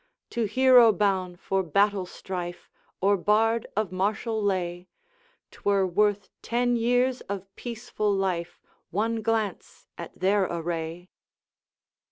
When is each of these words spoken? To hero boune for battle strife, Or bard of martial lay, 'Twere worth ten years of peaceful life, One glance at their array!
To 0.31 0.45
hero 0.45 0.91
boune 0.91 1.35
for 1.37 1.61
battle 1.61 2.07
strife, 2.07 2.71
Or 3.01 3.15
bard 3.17 3.67
of 3.77 3.91
martial 3.91 4.41
lay, 4.41 4.87
'Twere 5.51 5.85
worth 5.85 6.31
ten 6.41 6.75
years 6.75 7.21
of 7.29 7.55
peaceful 7.55 8.11
life, 8.11 8.59
One 8.89 9.21
glance 9.21 9.85
at 9.99 10.19
their 10.19 10.45
array! 10.45 11.11